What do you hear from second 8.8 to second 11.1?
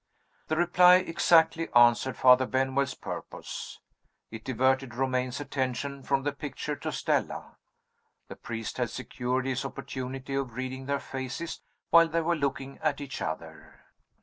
secured his opportunity of reading their